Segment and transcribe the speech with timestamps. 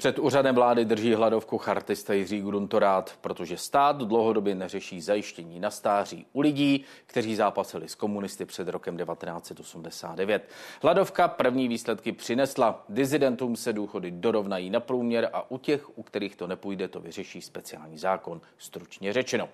[0.00, 6.26] Před úřadem vlády drží hladovku chartista Jiří Gruntorát, protože stát dlouhodobě neřeší zajištění na stáří
[6.32, 10.48] u lidí, kteří zápasili s komunisty před rokem 1989.
[10.82, 12.84] Hladovka první výsledky přinesla.
[12.88, 17.40] Dizidentům se důchody dorovnají na průměr a u těch, u kterých to nepůjde, to vyřeší
[17.42, 19.48] speciální zákon, stručně řečeno.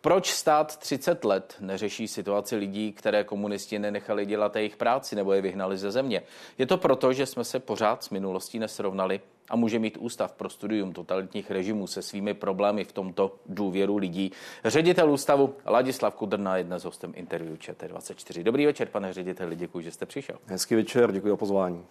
[0.00, 5.42] Proč stát 30 let neřeší situaci lidí, které komunisti nenechali dělat jejich práci nebo je
[5.42, 6.22] vyhnali ze země?
[6.58, 10.48] Je to proto, že jsme se pořád s minulostí nesrovnali a může mít Ústav pro
[10.48, 14.32] studium totalitních režimů se svými problémy v tomto důvěru lidí.
[14.64, 18.42] Ředitel ústavu Ladislav Kudrna je dnes hostem interview ČT24.
[18.42, 20.36] Dobrý večer, pane řediteli, děkuji, že jste přišel.
[20.46, 21.84] Hezký večer, děkuji za pozvání.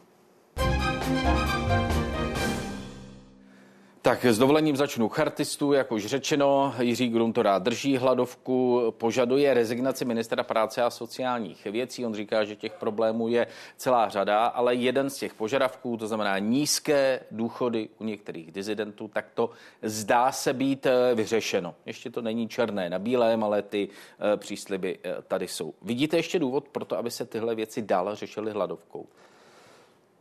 [4.07, 10.43] Tak s dovolením začnu chartistu, jak už řečeno, Jiří Gruntorá drží hladovku, požaduje rezignaci ministra
[10.43, 12.05] práce a sociálních věcí.
[12.05, 13.47] On říká, že těch problémů je
[13.77, 19.25] celá řada, ale jeden z těch požadavků, to znamená nízké důchody u některých dizidentů, tak
[19.33, 19.49] to
[19.81, 21.75] zdá se být eh, vyřešeno.
[21.85, 23.89] Ještě to není černé na bílém, ale ty
[24.33, 25.73] eh, přísliby eh, tady jsou.
[25.81, 29.05] Vidíte ještě důvod pro to, aby se tyhle věci dál řešily hladovkou?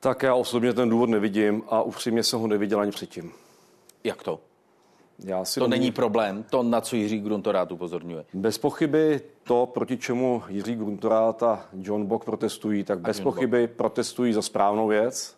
[0.01, 3.33] Tak já osobně ten důvod nevidím a upřímně jsem ho neviděl ani předtím.
[4.07, 4.41] Jak to?
[5.25, 5.71] Já si to domů...
[5.71, 8.25] není problém, to, na co Jiří Gruntorát upozorňuje.
[8.35, 13.77] Bez pochyby to, proti čemu Jiří Gruntorát a John Bock protestují, tak bez pochyby Bock.
[13.77, 15.37] protestují za správnou věc,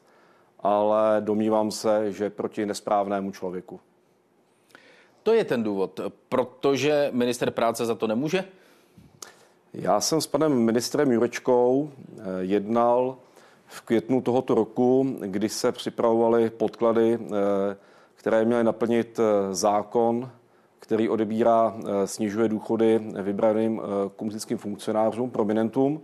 [0.60, 3.80] ale domnívám se, že proti nesprávnému člověku.
[5.22, 8.44] To je ten důvod, protože minister práce za to nemůže?
[9.74, 13.16] Já jsem s panem ministrem Jurečkou eh, jednal
[13.66, 17.76] v květnu tohoto roku, kdy se připravovaly podklady eh,
[18.18, 20.30] které měly naplnit eh, zákon,
[20.80, 26.02] který odebírá, eh, snižuje důchody vybraným eh, komunistickým funkcionářům, prominentům.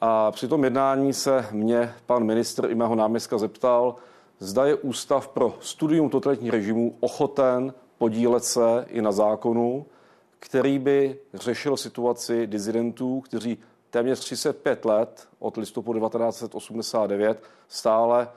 [0.00, 3.96] A při tom jednání se mě pan ministr i mého náměstka zeptal,
[4.38, 9.86] zda je Ústav pro studium totalitních režimů ochoten podílet se i na zákonu,
[10.38, 13.58] který by řešil situaci dizidentů, kteří
[13.90, 18.28] téměř 35 let od listopadu 1989 stále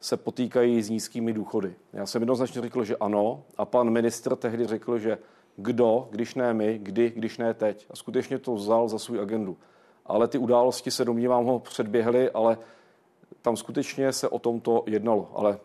[0.00, 1.74] se potýkají s nízkými důchody.
[1.92, 5.18] Já jsem jednoznačně řekl, že ano a pan ministr tehdy řekl, že
[5.56, 7.86] kdo, když ne my, kdy, když ne teď.
[7.90, 9.56] A skutečně to vzal za svou agendu.
[10.06, 12.58] Ale ty události se domnívám ho předběhly, ale
[13.42, 15.30] tam skutečně se o tomto jednalo.
[15.34, 15.58] Ale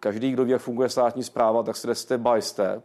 [0.00, 2.84] každý, kdo ví, jak funguje státní zpráva, tak se jde step by step.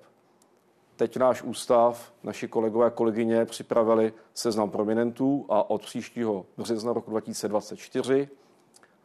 [0.96, 7.12] Teď náš ústav, naši kolegové a kolegyně připravili seznam prominentů a od příštího března roku
[7.12, 8.30] 2024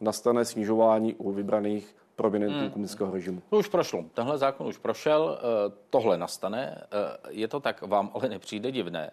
[0.01, 2.69] nastane snižování u vybraných prominentů hmm.
[2.69, 3.41] komunistického režimu.
[3.49, 4.05] To už prošlo.
[4.13, 6.75] Tenhle zákon už prošel, eh, tohle nastane.
[6.75, 9.11] Eh, je to tak, vám ale nepřijde divné,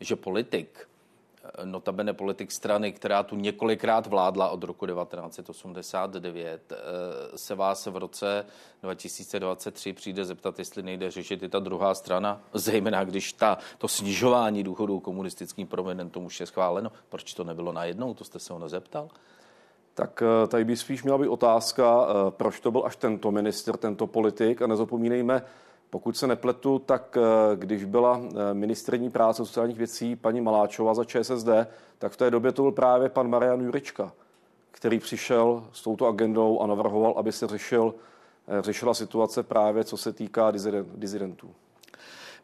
[0.00, 0.88] že politik,
[1.44, 6.72] eh, notabene politik strany, která tu několikrát vládla od roku 1989,
[7.36, 8.46] se vás v roce
[8.82, 14.62] 2023 přijde zeptat, jestli nejde řešit i ta druhá strana, zejména když ta, to snižování
[14.62, 16.92] důchodů komunistickým prominentům už je schváleno.
[17.08, 18.14] Proč to nebylo najednou?
[18.14, 19.08] To jste se ho nezeptal?
[19.94, 23.76] Tak eh, tady by spíš měla být otázka, eh, proč to byl až tento minister,
[23.76, 24.62] tento politik.
[24.62, 25.42] A nezapomínejme,
[25.90, 28.20] pokud se nepletu, tak eh, když byla
[28.52, 31.48] ministrní práce sociálních věcí paní Maláčová za ČSSD,
[31.98, 34.12] tak v té době to byl právě pan Marian Jurička,
[34.70, 37.94] který přišel s touto agendou a navrhoval, aby se řešil,
[38.60, 40.52] řešila situace právě co se týká
[40.94, 41.54] dizidentů.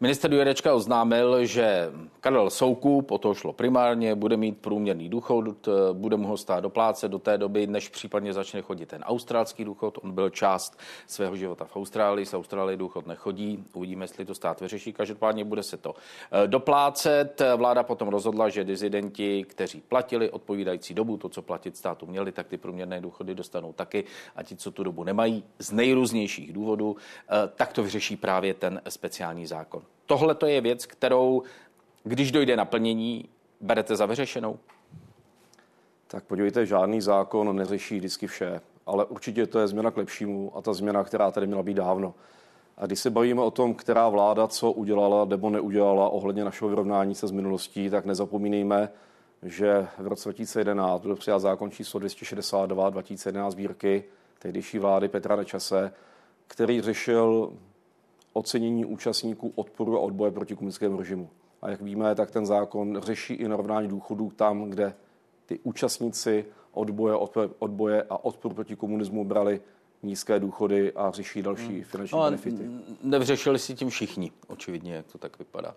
[0.01, 6.17] Minister Jurečka oznámil, že Karel Soukup, o to šlo primárně, bude mít průměrný důchod, bude
[6.17, 9.99] mu ho stát do pláce do té doby, než případně začne chodit ten australský důchod.
[10.03, 14.61] On byl část svého života v Austrálii, z Austrálie důchod nechodí, uvidíme, jestli to stát
[14.61, 14.93] vyřeší.
[14.93, 15.95] Každopádně bude se to
[16.33, 17.43] eh, doplácet.
[17.57, 22.47] Vláda potom rozhodla, že dizidenti, kteří platili odpovídající dobu, to, co platit státu měli, tak
[22.47, 24.05] ty průměrné důchody dostanou taky
[24.37, 28.81] a ti, co tu dobu nemají, z nejrůznějších důvodů, eh, tak to vyřeší právě ten
[28.89, 31.43] speciální zákon tohle to je věc, kterou,
[32.05, 33.29] když dojde naplnění,
[33.61, 34.59] berete za vyřešenou?
[36.07, 40.63] Tak podívejte, žádný zákon neřeší vždycky vše, ale určitě to je změna k lepšímu a
[40.63, 42.15] ta změna, která tady měla být dávno.
[42.77, 47.15] A když se bavíme o tom, která vláda co udělala nebo neudělala ohledně našeho vyrovnání
[47.15, 48.89] se z minulostí, tak nezapomínejme,
[49.43, 54.05] že v roce 2011 byl přijat zákon číslo 262 2011 sbírky
[54.39, 55.93] tehdejší vlády Petra Nečase,
[56.47, 57.53] který řešil
[58.39, 61.31] ocenění účastníků odporu a odboje proti komunistickému režimu.
[61.63, 64.95] A jak víme, tak ten zákon řeší i narovnání důchodů tam, kde
[65.47, 67.15] ty účastníci odboje,
[67.59, 69.61] odboje a odporu proti komunismu brali
[70.03, 71.85] nízké důchody a řeší další hmm.
[71.85, 72.63] finanční no benefity.
[73.03, 75.75] Nevřešili si tím všichni, očividně, jak to tak vypadá.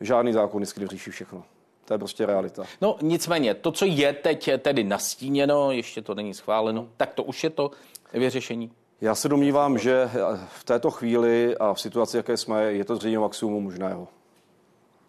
[0.00, 1.44] Žádný zákon vždycky řeší všechno.
[1.84, 2.64] To je prostě realita.
[2.80, 7.44] No nicméně, to, co je teď tedy nastíněno, ještě to není schváleno, tak to už
[7.44, 7.70] je to
[8.12, 8.72] vyřešení.
[9.00, 10.10] Já se domnívám, že
[10.48, 14.08] v této chvíli a v situaci, jaké jsme, je to zřejmě maximum možného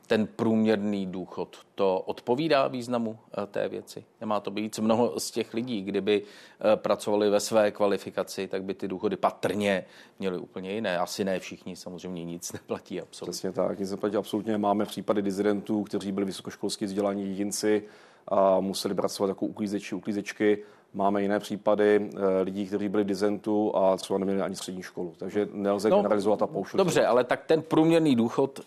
[0.10, 4.04] ten průměrný důchod, to odpovídá významu eh, té věci?
[4.22, 8.74] Nemá to být mnoho z těch lidí, kdyby eh, pracovali ve své kvalifikaci, tak by
[8.74, 9.86] ty důchody patrně
[10.20, 10.98] měly úplně jiné.
[10.98, 13.32] Asi ne všichni, samozřejmě nic neplatí absolutně.
[13.32, 14.58] Přesně tak, nic neplatí absolutně.
[14.58, 17.84] Máme případy dizidentů, kteří byli vysokoškolsky vzdělaní jedinci
[18.28, 20.64] a museli pracovat jako uklízeči, uklízečky.
[20.94, 25.14] Máme jiné případy eh, lidí, kteří byli dizentu a třeba neměli ani střední školu.
[25.18, 26.78] Takže nelze no, generalizovat a pouštět.
[26.78, 28.60] Dobře, ale tak ten průměrný důchod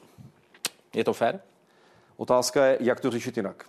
[0.94, 1.40] je to fér?
[2.16, 3.64] Otázka je, jak to řešit jinak.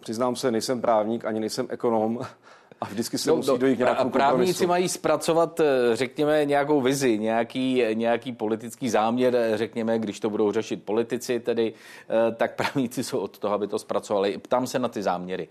[0.00, 2.20] Přiznám se, nejsem právník, ani nejsem ekonom,
[2.80, 7.82] a vždycky se no, musí dojít nějakou právníci mají zpracovat, eh, řekněme, nějakou vizi, nějaký,
[7.94, 11.72] nějaký politický záměr, eh, řekněme, když to budou řešit politici, tedy,
[12.08, 14.38] eh, tak právníci jsou od toho, aby to zpracovali.
[14.38, 15.48] Ptám se na ty záměry.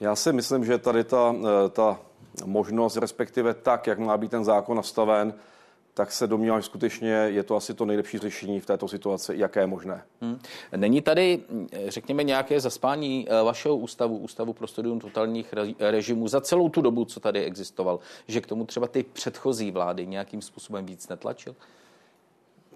[0.00, 1.34] Já si myslím, že tady ta,
[1.70, 2.00] ta
[2.44, 5.34] možnost, respektive tak, jak má být ten zákon nastaven,
[5.98, 9.60] tak se domnívám, že skutečně je to asi to nejlepší řešení v této situaci, jaké
[9.60, 10.02] je možné.
[10.20, 10.40] Hmm.
[10.76, 11.42] Není tady,
[11.86, 17.04] řekněme, nějaké zaspání eh, vašeho ústavu, Ústavu pro studium totálních režimů za celou tu dobu,
[17.04, 17.98] co tady existoval,
[18.28, 21.56] že k tomu třeba ty předchozí vlády nějakým způsobem víc netlačil?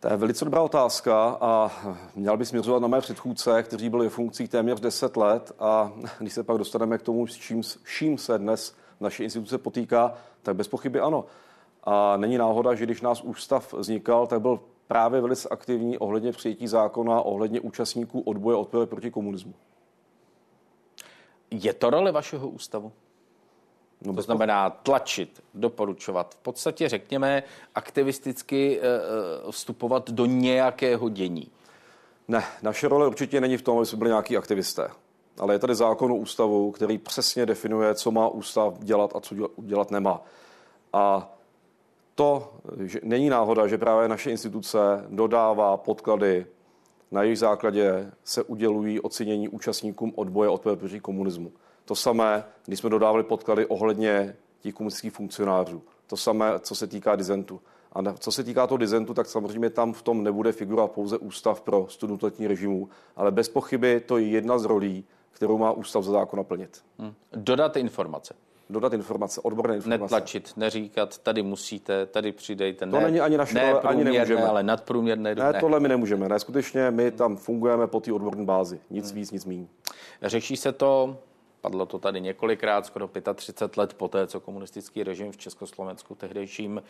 [0.02, 1.70] To je velice dobrá otázka a
[2.14, 6.32] měl by směřovat na mé předchůdce, kteří byli v funkcích téměř 10 let a když
[6.32, 10.56] se pak dostaneme k tomu, s čím, s čím se dnes naše instituce potýká, tak
[10.56, 11.24] bez pochyby ano.
[11.84, 16.68] A není náhoda, že když nás ústav vznikal, tak byl právě velice aktivní ohledně přijetí
[16.68, 19.54] zákona, ohledně účastníků odboje odpoje proti komunismu.
[21.50, 22.92] Je to role vašeho ústavu?
[24.04, 27.42] No, to znamená tlačit, doporučovat, v podstatě řekněme
[27.74, 31.50] aktivisticky eh, eh, vstupovat do nějakého dění.
[32.28, 34.90] Ne, naše role určitě není v tom, aby jsme byli nějaký aktivisté.
[35.38, 39.34] Ale je tady zákon o ústavu, který přesně definuje, co má ústav dělat a co
[39.58, 40.20] dělat nemá.
[40.92, 41.32] A
[42.14, 44.78] to že není náhoda, že právě naše instituce
[45.08, 46.46] dodává podklady,
[47.10, 51.52] na jejich základě se udělují ocenění účastníkům odboje od proti komunismu.
[51.84, 55.82] To samé, když jsme dodávali podklady ohledně těch komunistických funkcionářů.
[56.06, 57.60] To samé, co se týká dizentu.
[57.92, 61.60] A co se týká toho dizentu, tak samozřejmě tam v tom nebude figura pouze ústav
[61.60, 66.12] pro studium režimu, ale bez pochyby to je jedna z rolí, kterou má ústav za
[66.12, 66.82] zákon naplnit.
[66.98, 67.14] Hmm.
[67.32, 68.34] Dodat informace
[68.72, 70.14] dodat informace, odborné informace.
[70.14, 72.86] Netlačit, neříkat, tady musíte, tady přidejte.
[72.86, 74.42] To ne, není ani naše ne, ani nemůžeme.
[74.42, 75.34] ale nadprůměrné.
[75.34, 76.28] Ne, ne, tohle my nemůžeme.
[76.28, 78.80] Ne, skutečně my tam fungujeme po té odborné bázi.
[78.90, 79.14] Nic hmm.
[79.14, 79.66] víc, nic méně.
[80.22, 81.18] Řeší se to,
[81.62, 86.82] padlo to tady několikrát, skoro 35 let poté, co komunistický režim v Československu tehdejším uh,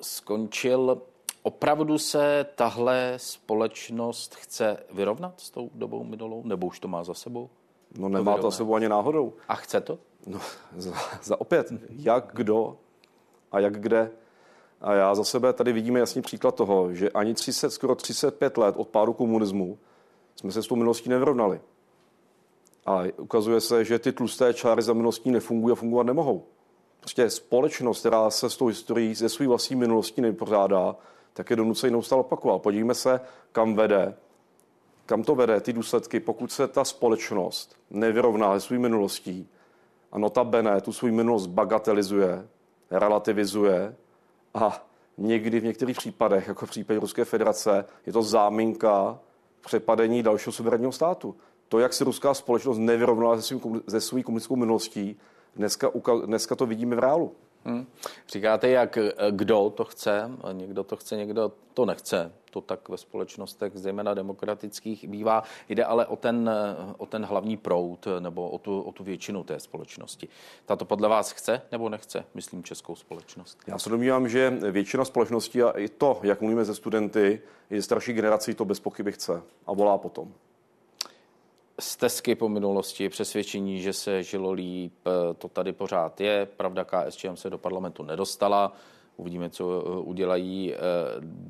[0.00, 1.02] skončil.
[1.42, 7.14] Opravdu se tahle společnost chce vyrovnat s tou dobou minulou, nebo už to má za
[7.14, 7.50] sebou?
[7.98, 9.32] No nemá to za sebou ani náhodou.
[9.48, 9.98] A chce to?
[10.26, 10.40] No,
[10.76, 12.76] za, za opět, jak kdo
[13.52, 14.10] a jak kde.
[14.80, 18.74] A já za sebe tady vidíme jasný příklad toho, že ani 30, skoro 35 let
[18.78, 19.78] od pádu komunismu
[20.36, 21.60] jsme se s tou minulostí nevyrovnali.
[22.86, 26.46] A ukazuje se, že ty tlusté čáry za minulostí nefungují a fungovat nemohou.
[27.00, 30.96] Prostě společnost, která se s tou historií ze své vlastní minulostí nepořádá,
[31.32, 32.62] tak je donucený neustále opakovat.
[32.62, 33.20] Podívejme se,
[33.52, 34.14] kam vede,
[35.06, 39.48] kam to vede ty důsledky, pokud se ta společnost nevyrovná se svou minulostí,
[40.12, 42.48] a notabene tu svůj minulost bagatelizuje,
[42.90, 43.96] relativizuje
[44.54, 44.86] a
[45.18, 49.18] někdy v některých případech, jako v případě Ruské federace, je to záminka
[49.60, 51.36] přepadení dalšího suverénního státu.
[51.68, 55.16] To, jak se ruská společnost nevyrovnala se, svým, se svou komunistickou minulostí,
[55.56, 55.90] dneska,
[56.26, 57.32] dneska to vidíme v reálu.
[57.64, 57.86] Hmm.
[58.28, 62.32] Říkáte, jak eh, kdo to chce, někdo to chce, někdo to nechce.
[62.50, 65.42] To tak ve společnostech, zejména demokratických, bývá.
[65.68, 69.44] Jde ale o ten, eh, o ten hlavní proud nebo o tu, o tu většinu
[69.44, 70.28] té společnosti.
[70.66, 73.58] Tato podle vás chce nebo nechce, myslím, českou společnost?
[73.66, 78.12] Já se domnívám, že většina společnosti a i to, jak mluvíme ze studenty, i starší
[78.12, 80.32] generací to bez pochyby chce a volá potom
[81.80, 86.46] stezky po minulosti, přesvědčení, že se žilo líp, eh, to tady pořád je.
[86.46, 88.72] Pravda, KSČM se do parlamentu nedostala.
[89.16, 90.78] Uvidíme, co eh, udělají eh,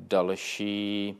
[0.07, 1.17] další,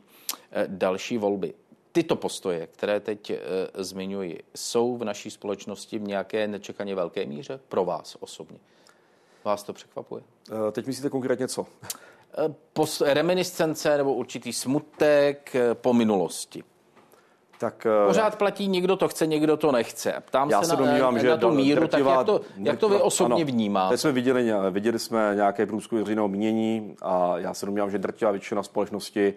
[0.66, 1.54] další volby.
[1.92, 3.32] Tyto postoje, které teď
[3.74, 8.58] zmiňuji, jsou v naší společnosti v nějaké nečekaně velké míře pro vás osobně?
[9.44, 10.22] Vás to překvapuje?
[10.72, 11.66] Teď myslíte konkrétně co?
[12.72, 16.64] Post, reminiscence nebo určitý smutek po minulosti
[17.58, 20.14] tak eh, Pořád platí, někdo to chce, někdo to nechce.
[20.26, 22.78] Ptám já se, se domnívám, na, že na tu míru, drtivá, tak jak to, jak
[22.78, 23.92] to vy osobně ano, vnímáte?
[23.92, 28.30] Teď jsme viděli, viděli jsme nějaké průzkumy veřejného mínění a já se domnívám, že drtivá
[28.30, 29.34] většina společnosti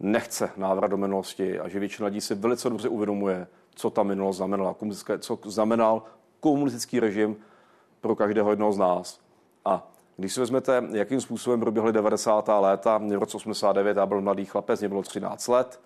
[0.00, 4.36] nechce návrat do minulosti a že většina lidí si velice dobře uvědomuje, co ta minulost
[4.36, 4.76] znamenala,
[5.18, 6.02] co znamenal
[6.40, 7.36] komunistický režim
[8.00, 9.20] pro každého jednoho z nás.
[9.64, 12.48] A Když si vezmete, jakým způsobem proběhly 90.
[12.48, 15.80] léta, v roce 89 já byl mladý chlapec, mě bylo 13 let,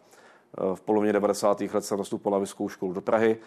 [0.75, 1.61] v polovině 90.
[1.61, 3.39] let jsem nastupoval na vysokou školu do Prahy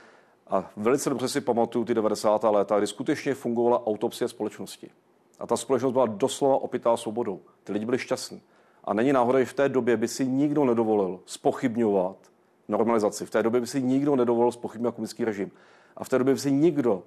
[0.48, 2.44] a velice dobře si pamatuju ty 90.
[2.44, 4.90] léta, kdy skutečně fungovala autopsie společnosti.
[5.40, 7.40] A ta společnost byla doslova opitá svobodou.
[7.64, 8.42] Ty lidi byli šťastní.
[8.84, 12.16] A není náhoda, že v té době by si nikdo nedovolil spochybňovat
[12.68, 13.26] normalizaci.
[13.26, 15.52] V té době by si nikdo nedovolil spochybňovat komunistický režim.
[15.98, 17.04] A v té době by si nikdo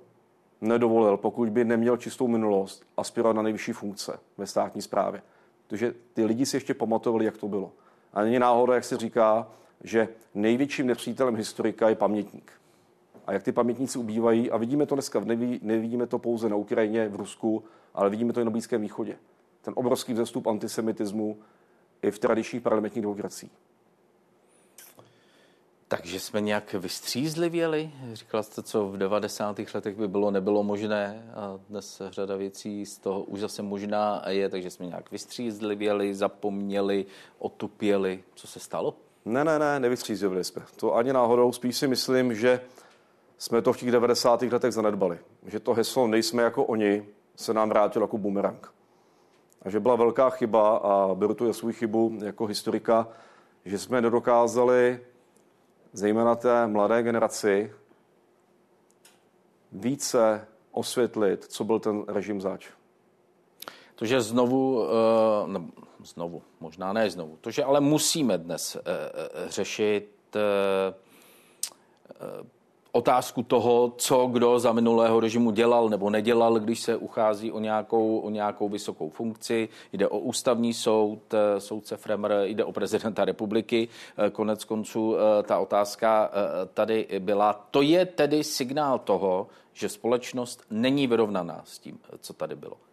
[0.61, 5.23] nedovolil, pokud by neměl čistou minulost, aspirovat na nejvyšší funkce ve státní správě.
[5.67, 7.73] Protože ty lidi si ještě pamatovali, jak to bylo.
[8.13, 9.49] A není náhoda, jak se říká,
[9.85, 12.53] že největším nepřítelem historika je pamětník.
[13.27, 17.09] A jak ty pamětníci ubývají, a vidíme to dneska, neví, nevidíme to pouze na Ukrajině,
[17.09, 17.65] v Rusku,
[17.95, 19.17] ale vidíme to i na Blízkém východě.
[19.63, 21.39] Ten obrovský vzestup antisemitismu
[22.03, 23.53] i v tradičních parlamentních demokraciích.
[25.89, 27.91] Takže jsme nějak vystřízlivěli?
[28.13, 29.59] Říkala jste, co v 90.
[29.75, 34.49] letech by bylo, nebylo možné a dnes řada věcí z toho už zase možná je,
[34.49, 37.07] takže jsme nějak vystřízlivěli, zapomněli,
[37.39, 38.25] otupěli.
[38.35, 38.97] Co se stalo?
[39.27, 40.63] Ne, ne, ne, nevystřízlivěli jsme.
[40.77, 42.61] To ani náhodou, spíš si myslím, že
[43.39, 44.43] jsme to v těch 90.
[44.43, 45.19] letech zanedbali.
[45.47, 47.07] Že to heslo nejsme jako oni
[47.37, 48.73] se nám vrátilo jako bumerang.
[49.63, 53.09] A že byla velká chyba, a beru tu svou chybu jako historika,
[53.65, 55.01] že jsme nedokázali
[55.93, 57.73] zejména té mladé generaci,
[59.73, 62.69] více osvětlit, co byl ten režim zač.
[63.95, 64.89] To, že znovu, uh,
[66.07, 68.83] znovu, možná ne znovu, to, že ale musíme dnes uh,
[69.49, 70.95] řešit uh,
[72.97, 78.19] otázku toho, co kdo za minulého režimu dělal nebo nedělal, když se uchází o nějakou,
[78.19, 79.69] o nějakou vysokou funkci.
[79.93, 83.89] Jde o ústavní soud, eh, soudce Fremer, jde o prezidenta republiky.
[83.89, 86.31] Eh, konec konců eh, ta otázka
[86.75, 87.53] tady byla.
[87.71, 92.86] To je tedy signál toho, že společnost není vyrovnaná s tím, co tady bylo.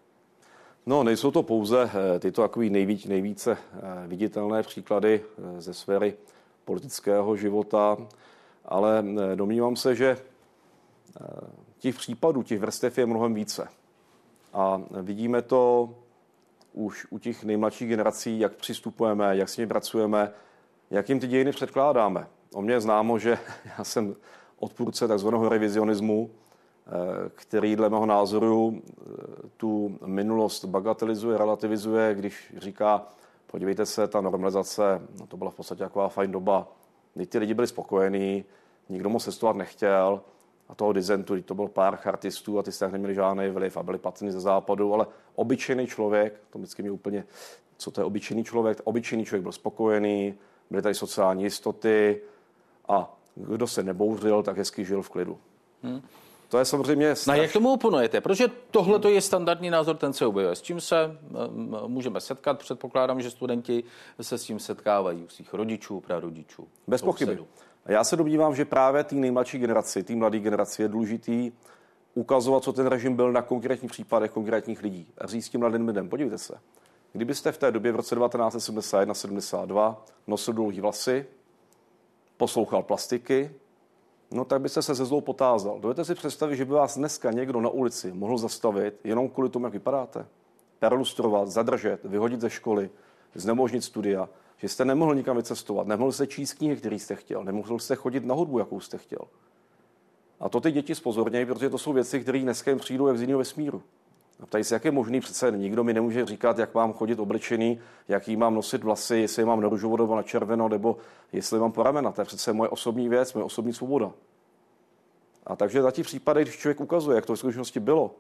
[0.86, 3.58] No, nejsou to pouze tyto takový nejvíc, nejvíce
[4.08, 5.22] viditelné příklady
[5.60, 6.14] ze sféry
[6.66, 7.98] politického života
[8.66, 10.18] ale eh, domnívám se, že
[11.22, 11.26] eh,
[11.80, 13.68] těch případů, těch vrstev je mnohem více.
[14.54, 15.90] A vidíme to
[16.74, 20.32] už u těch nejmladších generací, jak přistupujeme, jak s nimi pracujeme,
[20.92, 22.28] jak jim ty dějiny předkládáme.
[22.54, 23.38] O mě je známo, že
[23.78, 24.16] já jsem
[24.60, 26.43] odpůrce takzvaného revizionismu, eh,
[27.36, 28.82] který dle mého názoru
[29.58, 33.08] tu minulost bagatelizuje, relativizuje, když říká,
[33.48, 36.68] podívejte se, ta normalizace, no to byla v podstatě taková fajn doba,
[37.18, 38.46] Teď ty lidi byli spokojení,
[38.90, 40.22] nikdo moc cestovat nechtěl
[40.70, 43.98] a toho dizentu, to byl pár chartistů a ty se neměli žádný vliv a byli
[43.98, 47.26] patní ze západu, ale obyčejný člověk, to vždycky mě úplně,
[47.78, 50.34] co to je obyčejný člověk, obyčejný člověk byl spokojený,
[50.70, 52.22] byly tady sociální jistoty
[52.88, 55.38] a kdo se nebouřil, tak hezky žil v klidu.
[55.84, 56.02] Hmm.
[56.50, 57.16] To je samozřejmě...
[57.16, 57.38] Straš...
[57.38, 58.22] No jak tomu oponujete?
[58.22, 60.56] Protože tohle to je standardní názor, ten se objevuje.
[60.56, 61.18] S čím se
[61.88, 62.60] můžeme setkat?
[62.60, 63.84] Předpokládám, že studenti
[64.22, 66.68] se s tím setkávají u svých rodičů, prarodičů.
[66.88, 67.40] Bez pochyby.
[67.86, 71.52] Já se domnívám, že právě té nejmladší generaci, té mladé generaci je důležitý
[72.14, 75.08] ukazovat, co ten režim byl na konkrétních případech konkrétních lidí.
[75.18, 76.60] A říct tím mladým lidem, podívejte se,
[77.14, 79.96] kdybyste v té době v roce 1971-72
[80.28, 81.26] nosil dlouhý vlasy,
[82.38, 83.52] poslouchal plastiky,
[84.34, 85.80] no tak byste se ze zlou potázal.
[85.80, 89.66] Dovedete si představit, že by vás dneska někdo na ulici mohl zastavit jenom kvůli tomu,
[89.66, 90.26] jak vypadáte?
[90.80, 92.90] Perlustrovat, zadržet, vyhodit ze školy,
[93.36, 97.80] znemožnit studia, že jste nemohl nikam vycestovat, nemohl jste číst knihy, který jste chtěl, nemohl
[97.80, 99.20] jste chodit na hudbu, jakou jste chtěl.
[100.40, 103.22] A to ty děti spozornějí, protože to jsou věci, které dneska jim přijdou jak z
[103.22, 103.84] jiného vesmíru.
[104.44, 107.80] A ptají se, jak je možný, přece nikdo mi nemůže říkat, jak mám chodit oblečený,
[108.08, 110.98] jaký mám nosit vlasy, jestli mám na růžovo nebo na červeno, nebo
[111.32, 112.12] jestli mám po ramena.
[112.12, 114.12] To je přece moje osobní věc, moje osobní svoboda.
[115.46, 118.16] A takže za těch případech, když člověk ukazuje, jak to v skutečnosti bylo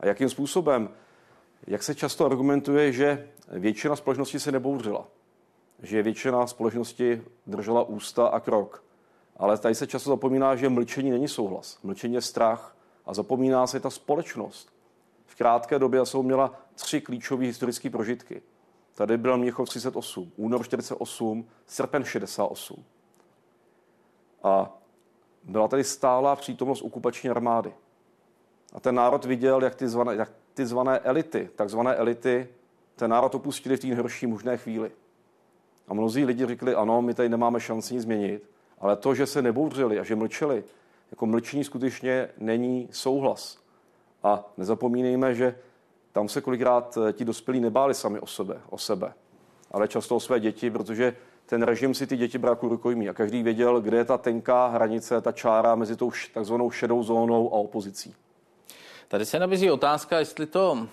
[0.00, 0.88] a jakým způsobem,
[1.66, 5.06] jak se často argumentuje, že většina společnosti se nebouřila,
[5.82, 8.84] že většina společnosti držela ústa a krok.
[9.36, 13.80] Ale tady se často zapomíná, že mlčení není souhlas, mlčení je strach a zapomíná se
[13.80, 14.72] ta společnost.
[15.32, 18.42] V krátké době jsou měla tři klíčové historické prožitky.
[18.94, 22.84] Tady byl Měchov 38, únor 48, srpen 68.
[24.42, 24.78] A
[25.44, 27.72] byla tady stálá přítomnost okupační armády.
[28.72, 32.48] A ten národ viděl, jak ty zvané, jak ty zvané elity, takzvané elity,
[32.96, 34.90] ten národ opustili v té nejhorší možné chvíli.
[35.88, 39.42] A mnozí lidi řekli, ano, my tady nemáme šanci nic změnit, ale to, že se
[39.42, 40.64] nebouřili a že mlčeli,
[41.10, 43.61] jako mlčení skutečně není souhlas.
[44.22, 45.54] A nezapomínejme, že
[46.12, 49.12] tam se kolikrát eh, ti dospělí nebáli sami o sebe, o sebe,
[49.70, 53.14] ale často o své děti, protože ten režim si ty děti bral jako rukojmí a
[53.14, 57.56] každý věděl, kde je ta tenká hranice, ta čára mezi tou takzvanou šedou zónou a
[57.56, 58.14] opozicí.
[59.08, 60.88] Tady se nabízí otázka, jestli to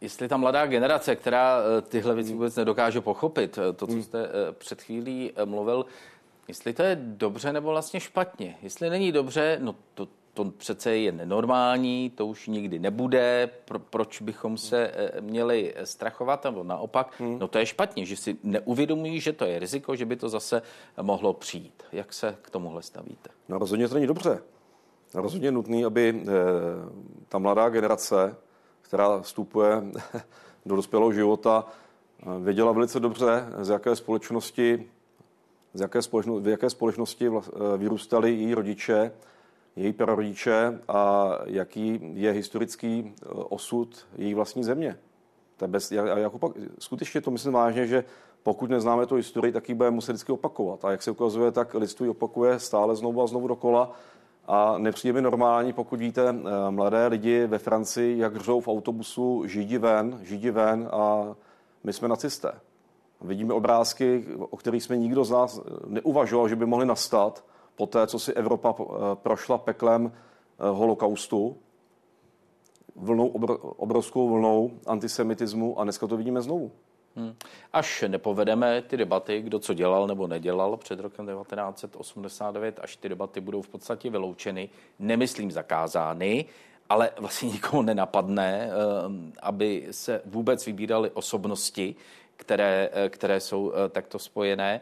[0.00, 4.02] jestli ta mladá generace, která eh, tyhle věci vůbec nedokáže pochopit, eh, to, co hmm.
[4.02, 4.28] jste
[4.58, 5.86] před chvílí mluvil,
[6.48, 8.56] jestli to je dobře nebo vlastně špatně.
[8.62, 14.22] Jestli není dobře, no to, to přece je nenormální, to už nikdy nebude, pro, proč
[14.22, 17.38] bychom se měli strachovat, nebo naopak, hmm.
[17.38, 20.62] no to je špatně, že si neuvědomují, že to je riziko, že by to zase
[21.02, 21.82] mohlo přijít.
[21.92, 23.30] Jak se k tomuhle stavíte?
[23.48, 24.42] No rozhodně to není dobře.
[25.14, 26.24] Rozhodně nutný, aby
[27.28, 28.36] ta mladá generace
[28.84, 29.82] která vstupuje
[30.66, 31.66] do dospělého života,
[32.40, 34.90] věděla velice dobře, z jaké společnosti,
[35.74, 37.30] z jaké společnosti, v jaké společnosti
[37.76, 39.12] vyrůstali její rodiče,
[39.76, 44.98] její prarodiče a jaký je historický e, osud její vlastní země.
[45.56, 48.04] To bez, já opak, skutečně to myslím vážně, že
[48.42, 50.84] pokud neznáme tu historii, tak ji budeme muset vždycky opakovat.
[50.84, 53.92] A jak se ukazuje, tak lidství opakuje stále znovu a znovu dokola.
[54.46, 59.46] A nepřijde mi normální, pokud víte eh, mladé lidi ve Francii, jak řou v autobusu
[59.46, 61.34] židi ven, židi ven a
[61.84, 62.52] my jsme nacisté.
[63.20, 67.44] Vidíme obrázky, o kterých jsme nikdo z nás neuvažoval, že by mohly nastat
[67.76, 71.56] po té, co si Evropa eh, prošla peklem eh, holokaustu,
[72.96, 73.26] vlnou,
[73.76, 76.72] obrovskou vlnou antisemitismu a dneska to vidíme znovu.
[77.16, 77.34] Hmm.
[77.72, 83.40] Až nepovedeme ty debaty, kdo co dělal nebo nedělal před rokem 1989, až ty debaty
[83.40, 86.44] budou v podstatě vyloučeny, nemyslím zakázány,
[86.88, 91.94] ale vlastně nikomu nenapadne, eh, aby se vůbec vybíraly osobnosti,
[92.36, 94.80] které, které jsou takto spojené,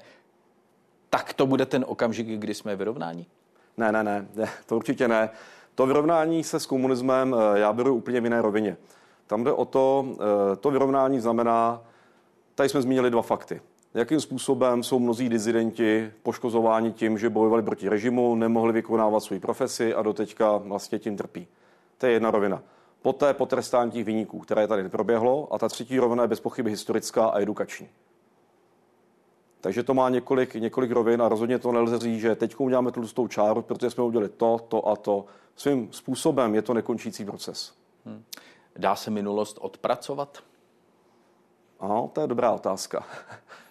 [1.14, 3.26] tak to bude ten okamžik, kdy jsme vyrovnáni?
[3.76, 4.26] Ne, ne, ne,
[4.66, 5.30] to určitě ne.
[5.74, 8.76] To vyrovnání se s komunismem já beru úplně v jiné rovině.
[9.26, 10.06] Tam jde o to,
[10.60, 11.80] to vyrovnání znamená,
[12.54, 13.60] Tady jsme zmínili dva fakty.
[13.94, 19.94] Jakým způsobem jsou mnozí dizidenti poškozováni tím, že bojovali proti režimu, nemohli vykonávat svou profesi
[19.94, 21.48] a doteďka vlastně tím trpí.
[21.98, 22.62] To je jedna rovina.
[23.02, 27.26] Poté potrestání těch vyníků, které tady neproběhlo, a ta třetí rovina je bez pochyby historická
[27.26, 27.88] a edukační.
[29.62, 33.08] Takže to má několik, několik rovin a rozhodně to nelze říct, že teď uděláme tu
[33.08, 35.24] tou čáru, protože jsme udělali to, to a to.
[35.56, 37.72] Svým způsobem je to nekončící proces.
[38.06, 38.24] Hmm.
[38.76, 40.38] Dá se minulost odpracovat?
[41.80, 43.04] Ano, to je dobrá otázka.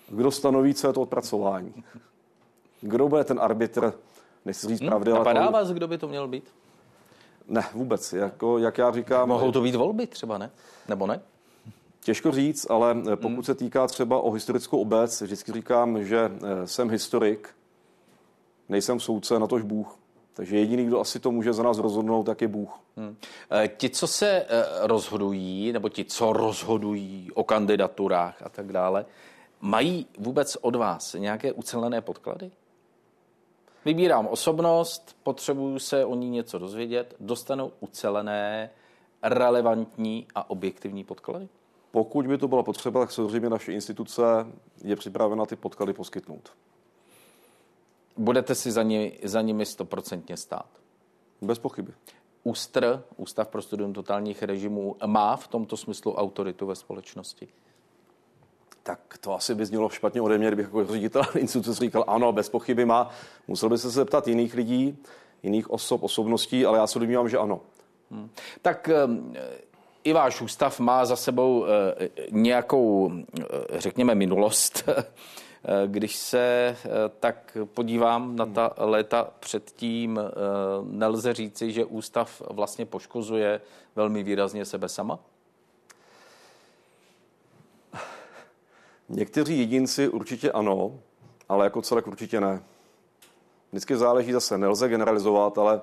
[0.09, 1.83] Kdo stanoví, co je to odpracování?
[2.81, 3.93] Kdo bude ten arbitr,
[4.45, 5.51] nechci říct hmm, pravdy, Napadá to...
[5.51, 6.53] vás, kdo by to měl být?
[7.47, 8.13] Ne, vůbec.
[8.13, 9.29] Jako, jak já říkám...
[9.29, 10.51] Mohou to být volby třeba, ne?
[10.87, 11.21] Nebo ne?
[12.03, 13.43] Těžko říct, ale pokud hmm.
[13.43, 17.49] se týká třeba o historickou obec, vždycky říkám, že eh, jsem historik,
[18.69, 19.97] nejsem soudce, na tož Bůh.
[20.33, 22.79] Takže jediný, kdo asi to může za nás rozhodnout, tak je Bůh.
[22.97, 23.15] Hmm.
[23.51, 24.45] E, ti, co se
[24.81, 29.05] rozhodují, nebo ti, co rozhodují o kandidaturách a tak dále,
[29.61, 32.51] mají vůbec od vás nějaké ucelené podklady?
[33.85, 38.69] Vybírám osobnost, potřebuju se o ní něco dozvědět, dostanu ucelené,
[39.23, 41.47] relevantní a objektivní podklady?
[41.91, 44.21] Pokud by to bylo potřeba, tak samozřejmě naše instituce
[44.83, 46.51] je připravena ty podklady poskytnout
[48.17, 50.65] budete si za, ní, za nimi stoprocentně stát?
[51.41, 51.93] Bez pochyby.
[52.43, 57.47] ÚSTR, Ústav pro studium totálních režimů, má v tomto smyslu autoritu ve společnosti?
[58.83, 62.49] Tak to asi by znělo špatně ode mě, kdybych jako ředitel instituce říkal, ano, bez
[62.49, 63.09] pochyby má.
[63.47, 64.97] Musel by se zeptat jiných lidí,
[65.43, 67.61] jiných osob, osobností, ale já se domnívám, že ano.
[68.11, 68.29] Hmm.
[68.61, 69.33] Tak ehm,
[70.03, 73.45] i váš ústav má za sebou eh, nějakou, eh,
[73.79, 74.89] řekněme, minulost.
[75.65, 76.77] Eh, když se
[77.19, 80.19] tak podívám na ta léta předtím,
[80.83, 83.61] nelze říci, že ústav vlastně poškozuje
[83.95, 85.19] velmi výrazně sebe sama?
[89.09, 90.99] Někteří jedinci určitě ano,
[91.49, 92.63] ale jako celek určitě ne.
[93.71, 95.81] Vždycky záleží zase, nelze generalizovat, ale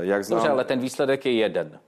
[0.00, 0.38] jak znám...
[0.38, 1.80] Dobře, ale ten výsledek je jeden.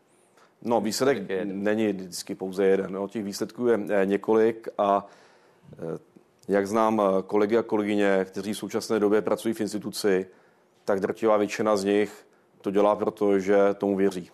[0.62, 1.62] No, výsledek je jeden.
[1.62, 2.92] není vždycky pouze jeden.
[2.92, 5.06] No, těch výsledků je několik a
[6.48, 10.26] jak znám eh, kolegy a kolegyně, kteří v současné době pracují v instituci,
[10.84, 12.26] tak drtivá většina z nich
[12.60, 14.30] to dělá proto, že tomu věří.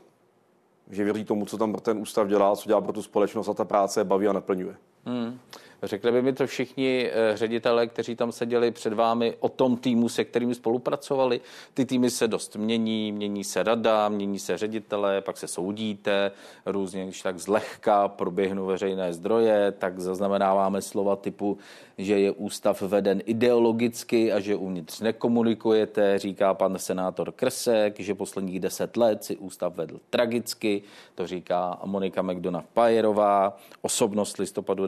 [0.90, 3.64] Že věří tomu, co tam ten ústav dělá, co dělá pro tu společnost a ta
[3.64, 4.76] práce baví a naplňuje.
[5.04, 5.38] Hmm.
[5.82, 10.08] Řekli by mi to všichni eh, ředitelé, kteří tam seděli před vámi, o tom týmu,
[10.08, 11.40] se kterými spolupracovali.
[11.74, 16.32] Ty týmy se dost mění, mění se rada, mění se ředitelé, pak se soudíte,
[16.66, 21.58] různě, když tak zlehka proběhnou veřejné zdroje, tak zaznamenáváme slova typu,
[21.98, 28.60] že je ústav veden ideologicky a že uvnitř nekomunikujete, říká pan senátor Krsek, že posledních
[28.60, 30.82] deset let si ústav vedl tragicky,
[31.14, 34.86] to říká Monika McDonough Pajerová, osobnost listopadu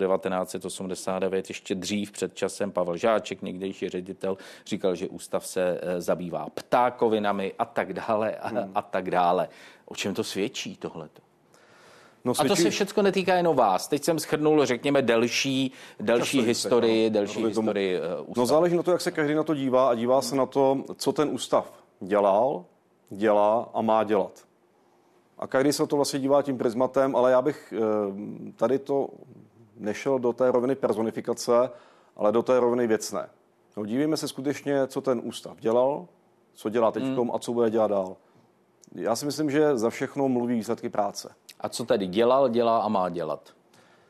[0.88, 6.46] 1989, ještě dřív před časem Pavel Žáček, někdejší ředitel, říkal, že ústav se eh, zabývá
[6.54, 8.70] ptákovinami a tak dále a, hmm.
[8.74, 9.48] a tak dále.
[9.84, 11.22] O čem to svědčí tohleto?
[12.24, 12.52] No, svědčí...
[12.52, 13.88] A to se všechno netýká jenom vás.
[13.88, 18.92] Teď jsem schrnul, řekněme, delší, delší historii, no, delší historii uh, No záleží na to,
[18.92, 22.64] jak se každý na to dívá a dívá se na to, co ten ústav dělal,
[23.10, 24.32] dělá a má dělat.
[25.38, 28.14] A každý se to vlastně dívá tím prismatem, ale já bych uh,
[28.56, 29.08] tady to
[29.80, 31.70] nešel do té roviny personifikace,
[32.16, 33.28] ale do té roviny věcné.
[33.76, 36.06] No, dívíme se skutečně, co ten ústav dělal,
[36.54, 37.30] co dělá teď hmm.
[37.34, 38.16] a co bude dělat dál.
[38.94, 41.34] Já si myslím, že za všechno mluví výsledky práce.
[41.60, 43.40] A co tedy dělal, dělá a má dělat?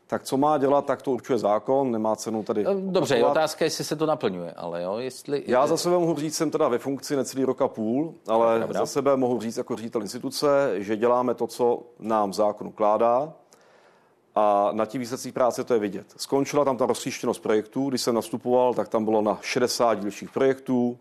[0.06, 2.66] Tak co má dělat, tak to určuje zákon, nemá cenu tady.
[2.66, 5.44] Eh, dobře, je otázka, jestli se to naplňuje, ale jo, jestli...
[5.46, 9.16] Já za sebe mohu říct, jsem teda ve funkci necelý roka půl, ale za sebe
[9.16, 13.32] mohu říct jako ředitel instituce, že děláme to, co nám zákon ukládá
[14.34, 16.06] a na těch výsledcích práce to je vidět.
[16.16, 20.98] Skončila tam ta rozstříštěnost projektů, když jsem nastupoval, tak tam bylo na 60 dílčích projektů,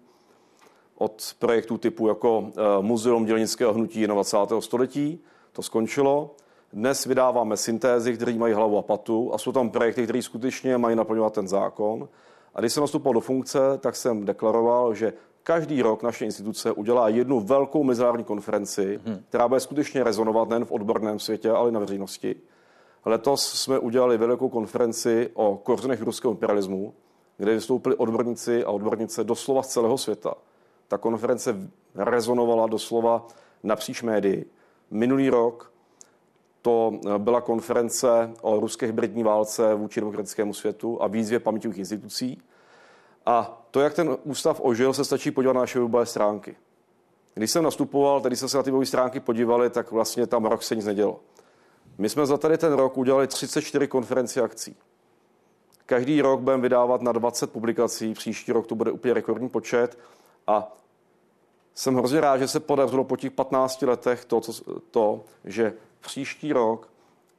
[1.00, 4.62] od projektů typu jako eh, Muzeum dělnického hnutí 21.
[4.62, 5.20] století,
[5.52, 6.36] to skončilo.
[6.74, 10.96] Dnes vydáváme syntézy, které mají hlavu a patu a jsou tam projekty, které skutečně mají
[10.96, 12.10] naplňovat ten zákon.
[12.56, 15.14] A když jsem nastupoval do funkce, tak jsem deklaroval, že
[15.44, 19.24] každý rok naše instituce udělá jednu velkou mezinárodní konferenci, hmm.
[19.30, 22.36] která bude skutečně rezonovat nejen v odborném světě, ale i na veřejnosti.
[23.06, 26.94] Letos jsme udělali velkou konferenci o kořenech ruského imperialismu,
[27.38, 30.34] kde vystoupili odborníci a odbornice doslova z celého světa.
[30.88, 33.28] Ta konference rezonovala doslova
[33.64, 34.46] napříč médii.
[34.92, 35.72] Minulý rok
[36.62, 42.42] to byla konference o ruské hybridní válce vůči demokratickému světu a výzvě paměťových institucí.
[43.26, 46.56] A to, jak ten ústav ožil, se stačí podívat na naše webové stránky.
[47.34, 50.76] Když jsem nastupoval, tady se na ty webové stránky podívali, tak vlastně tam rok se
[50.76, 51.20] nic nedělo.
[52.00, 54.76] My jsme za tady ten rok udělali 34 konferenci akcí.
[55.86, 59.98] Každý rok budeme vydávat na 20 publikací, příští rok to bude úplně rekordní počet
[60.48, 60.78] a
[61.74, 66.54] jsem hrozně rád, že se podařilo po těch 15 letech to, co, to, že příští
[66.54, 66.90] rok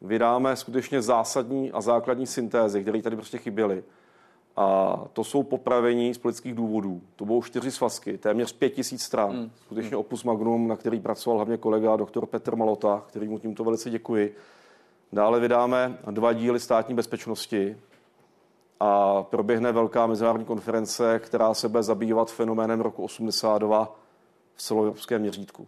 [0.01, 3.85] vydáme skutečně zásadní a základní syntézy, které tady prostě chyběly.
[4.57, 7.01] A to jsou popravení z politických důvodů.
[7.17, 9.31] To budou čtyři svazky, téměř pět tisíc stran.
[9.31, 9.51] Hmm.
[9.65, 13.91] Skutečně opus magnum, na který pracoval hlavně kolega doktor Petr Malota, který mu tímto velice
[13.91, 14.37] děkuji.
[15.13, 17.77] Dále vydáme dva díly státní bezpečnosti
[18.81, 23.97] a proběhne velká mezinárodní konference, která se bude zabývat fenoménem roku 82
[24.55, 25.67] v celoevropském měřítku.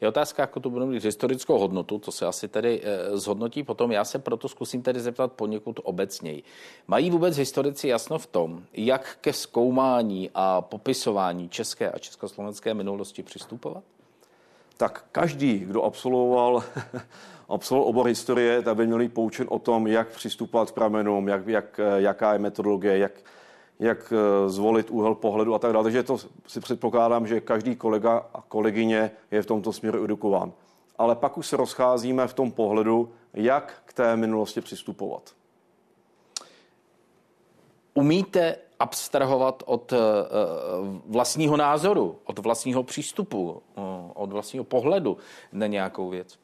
[0.00, 3.92] Je otázka, jako to bude mít historickou hodnotu, to se asi tedy e, zhodnotí potom.
[3.92, 6.42] Já se proto zkusím tedy zeptat poněkud obecněji.
[6.88, 13.22] Mají vůbec historici jasno v tom, jak ke zkoumání a popisování české a československé minulosti
[13.22, 13.84] přistupovat?
[14.76, 16.64] Tak každý, kdo absolvoval,
[17.48, 21.80] absolvoval obor historie, tak by měl poučen o tom, jak přistupovat k pramenům, jak, jak,
[21.96, 23.12] jaká je metodologie, jak,
[23.80, 25.84] jak eh, zvolit úhel pohledu a tak dále.
[25.84, 30.52] Takže to si předpokládám, že každý kolega a kolegyně je v tomto směru edukován.
[30.98, 35.34] Ale pak už se rozcházíme v tom pohledu, jak k té minulosti přistupovat.
[37.94, 39.96] Umíte abstrahovat od eh,
[41.06, 43.80] vlastního názoru, od vlastního přístupu, eh,
[44.14, 45.16] od vlastního pohledu
[45.52, 46.38] na nějakou věc?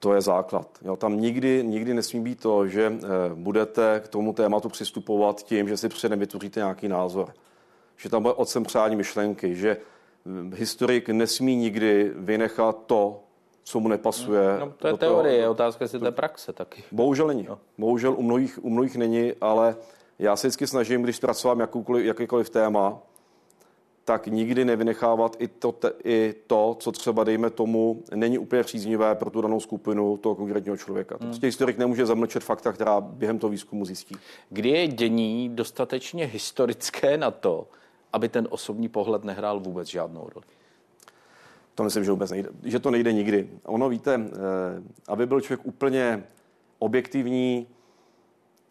[0.00, 0.78] To je základ.
[0.82, 2.98] Jo, tam nikdy, nikdy nesmí být to, že e,
[3.34, 7.34] budete k tomu tématu přistupovat tím, že si předem vytvoříte nějaký názor.
[7.96, 9.76] Že tam bude odsem přání myšlenky, že
[10.26, 13.20] hm, historik nesmí nikdy vynechat to,
[13.64, 14.56] co mu nepasuje.
[14.60, 16.84] No, to je teorie, je otázka, jestli to je praxe taky.
[16.92, 17.46] Bohužel není.
[17.48, 17.58] No.
[17.78, 19.76] Bohužel u mnohých, u mnohých není, ale
[20.18, 21.68] já se vždycky snažím, když zpracovám
[22.02, 22.98] jakýkoliv téma,
[24.04, 29.14] tak nikdy nevynechávat i to, te, i to, co třeba, dejme tomu, není úplně příznivé
[29.14, 31.16] pro tu danou skupinu toho konkrétního člověka.
[31.20, 31.28] Hmm.
[31.30, 34.16] Prostě historik nemůže zamlčet fakta, která během toho výzkumu zjistí.
[34.48, 37.68] Kdy je dění dostatečně historické na to,
[38.12, 40.46] aby ten osobní pohled nehrál vůbec žádnou roli?
[41.74, 43.50] To myslím, že vůbec nejde, že to nejde nikdy.
[43.64, 44.30] Ono, víte, eh,
[45.08, 46.24] aby byl člověk úplně
[46.78, 47.66] objektivní,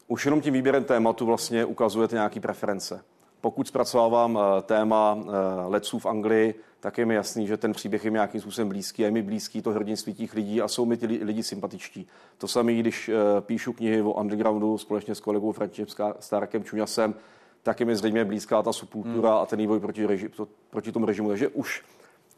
[0.08, 3.04] už jenom tím výběrem tématu vlastně ukazujete nějaký preference.
[3.42, 5.32] Pokud zpracovávám eh, téma eh,
[5.68, 9.02] letců v Anglii, tak je mi jasný, že ten příběh je mi nějakým způsobem blízký,
[9.02, 12.08] je mi blízký to hrdinství těch lidí a jsou mi ty lidi sympatičtí.
[12.38, 17.16] To samé, když eh, píšu knihy o undergroundu společně s kolegou Františkem Starkem Čuňasem,
[17.64, 19.40] tak je mi zřejmě blízká ta subkultura hmm.
[19.40, 20.30] a ten vývoj proti, reži,
[20.70, 21.30] proti tomu režimu.
[21.30, 21.84] Takže už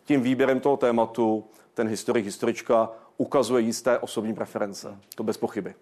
[0.03, 4.97] tím výběrem toho tématu ten historik, historička ukazuje jisté osobní preference.
[5.15, 5.75] To bez pochyby.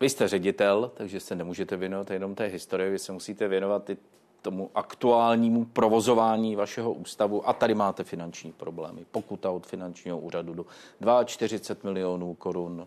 [0.00, 3.96] Vy jste ředitel, takže se nemůžete věnovat jenom té historii, vy se musíte věnovat i
[4.44, 9.06] tomu aktuálnímu provozování vašeho ústavu a tady máte finanční problémy.
[9.10, 10.64] Pokuta od finančního úřadu do
[11.24, 12.86] 42 milionů korun.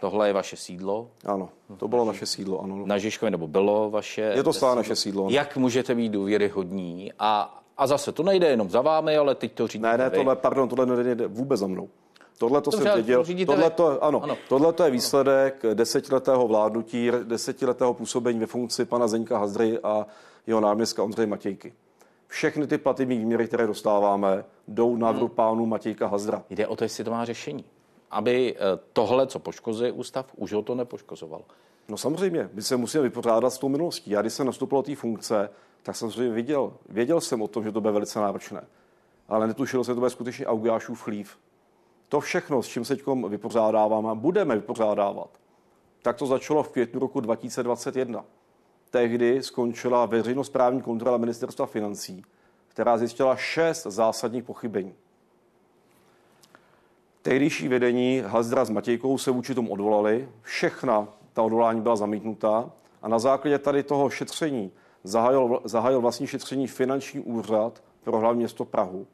[0.00, 1.08] Tohle je vaše sídlo?
[1.24, 2.86] Ano, to bylo naše sídlo, ano.
[2.86, 4.20] Na Žižkově, nebo bylo vaše?
[4.20, 5.22] Je to stále naše sídlo.
[5.22, 5.34] Ano.
[5.34, 7.12] Jak můžete být důvěryhodní?
[7.18, 10.36] A, a zase, to nejde jenom za vámi, ale teď to říkáte Ne, ne, tohle,
[10.36, 11.88] pardon, tohle nejde vůbec za mnou.
[12.38, 13.24] Tohle to jsem věděl.
[13.46, 14.36] Tohle to, ano, ano.
[14.48, 20.06] Tohle to je výsledek desetiletého vládnutí, desetiletého působení ve funkci pana Zeňka Hazdry a
[20.46, 21.72] jeho náměstka Ondřeje Matějky.
[22.26, 25.36] Všechny ty plativní výměry, které dostáváme, jdou na vrub hmm.
[25.36, 26.44] pánu Matějka Hazdra.
[26.50, 27.64] Jde o to, jestli to má řešení.
[28.10, 28.60] Aby eh,
[28.92, 31.42] tohle, co poškozuje ústav, už ho to nepoškozoval.
[31.88, 34.10] No samozřejmě, my se musíme vypořádat s tou minulostí.
[34.10, 35.50] Já když jsem nastoupil do té funkce,
[35.82, 38.66] tak jsem samozřejmě viděl, věděl jsem o tom, že to bude velice náročné.
[39.28, 41.38] Ale netušil jsem, že to bude skutečně Augiášův chlív.
[42.08, 45.30] To všechno, s čím se teď vypořádáváme a budeme vypořádávat,
[46.02, 48.24] tak to začalo v květnu roku 2021.
[48.92, 52.24] Tehdy skončila veřejnosprávní kontrola ministerstva financí,
[52.68, 54.94] která zjistila šest zásadních pochybení.
[57.22, 62.70] Tehdejší vedení Hazdra s Matějkou se vůči tomu odvolali, všechna ta odvolání byla zamítnutá
[63.02, 64.72] a na základě tady toho šetření
[65.04, 69.06] zahájil, zahájil vlastní šetření finanční úřad pro hlavní město Prahu.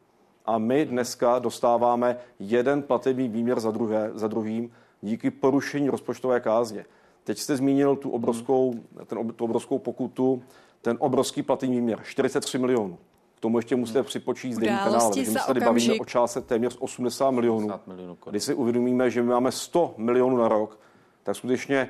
[0.46, 6.84] A my dneska dostáváme jeden platební výměr za, druhé, za druhým díky porušení rozpočtové kázně.
[7.28, 8.74] Teď jste zmínil tu obrovskou,
[9.06, 10.42] ten, tu obrovskou pokutu,
[10.82, 12.98] ten obrovský platební výměr, 43 milionů.
[13.36, 15.10] K tomu ještě musíte připočít s denní kanálem.
[15.16, 17.70] My se tady bavíme o částce téměř 80 milionů.
[17.86, 20.78] milionů Když si uvědomíme, že my máme 100 milionů na rok,
[21.22, 21.88] tak skutečně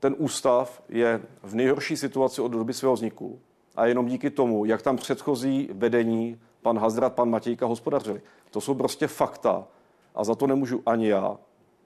[0.00, 3.38] ten ústav je v nejhorší situaci od doby svého vzniku.
[3.76, 8.20] A jenom díky tomu, jak tam předchozí vedení, pan Hazdrat, pan Matějka hospodařili.
[8.50, 9.64] To jsou prostě fakta.
[10.14, 11.38] A za to nemůžu ani já,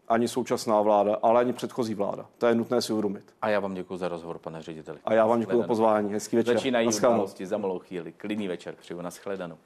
[0.08, 2.26] ani současná vláda, ale ani předchozí vláda.
[2.38, 3.24] To je nutné si uvědomit.
[3.42, 4.98] A já vám děkuji za rozhovor, pane řediteli.
[5.04, 6.12] A já vám děkuji za pozvání.
[6.12, 6.54] Hezký večer.
[6.54, 8.12] Začínají události za malou chvíli.
[8.12, 8.74] Klidný večer.
[8.74, 9.56] Přeju na shledanou.